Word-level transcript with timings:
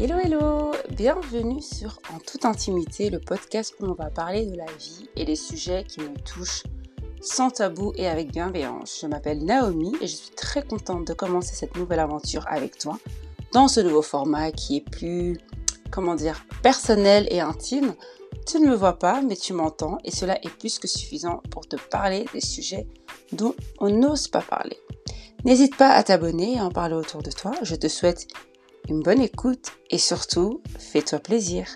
Hello 0.00 0.18
hello, 0.18 0.72
bienvenue 0.90 1.60
sur 1.60 1.98
En 2.12 2.18
toute 2.18 2.44
intimité, 2.44 3.10
le 3.10 3.20
podcast 3.20 3.74
où 3.78 3.86
on 3.86 3.92
va 3.92 4.10
parler 4.10 4.46
de 4.46 4.56
la 4.56 4.66
vie 4.78 5.08
et 5.16 5.24
des 5.24 5.36
sujets 5.36 5.84
qui 5.84 6.00
me 6.00 6.14
touchent 6.24 6.64
sans 7.20 7.50
tabou 7.50 7.92
et 7.96 8.08
avec 8.08 8.32
bienveillance. 8.32 8.98
Je 9.02 9.06
m'appelle 9.06 9.44
Naomi 9.44 9.92
et 10.00 10.06
je 10.06 10.16
suis 10.16 10.34
très 10.34 10.62
contente 10.62 11.06
de 11.06 11.12
commencer 11.12 11.54
cette 11.54 11.76
nouvelle 11.76 12.00
aventure 12.00 12.44
avec 12.48 12.78
toi 12.78 12.98
dans 13.52 13.68
ce 13.68 13.80
nouveau 13.80 14.02
format 14.02 14.50
qui 14.50 14.78
est 14.78 14.90
plus, 14.90 15.38
comment 15.90 16.14
dire, 16.14 16.44
personnel 16.62 17.28
et 17.30 17.40
intime. 17.40 17.94
Tu 18.46 18.58
ne 18.60 18.68
me 18.68 18.74
vois 18.74 18.98
pas, 18.98 19.20
mais 19.20 19.36
tu 19.36 19.52
m'entends 19.52 19.98
et 20.04 20.10
cela 20.10 20.36
est 20.42 20.50
plus 20.58 20.78
que 20.78 20.88
suffisant 20.88 21.42
pour 21.50 21.68
te 21.68 21.76
parler 21.76 22.24
des 22.32 22.40
sujets 22.40 22.88
dont 23.32 23.54
on 23.78 23.90
n'ose 23.90 24.26
pas 24.26 24.42
parler. 24.42 24.78
N'hésite 25.44 25.76
pas 25.76 25.90
à 25.90 26.02
t'abonner 26.02 26.54
et 26.54 26.58
à 26.58 26.64
en 26.64 26.70
parler 26.70 26.94
autour 26.94 27.22
de 27.22 27.30
toi. 27.30 27.52
Je 27.62 27.74
te 27.74 27.88
souhaite 27.88 28.26
une 28.88 29.00
bonne 29.00 29.20
écoute 29.20 29.72
et 29.90 29.98
surtout, 29.98 30.60
fais-toi 30.78 31.18
plaisir. 31.18 31.66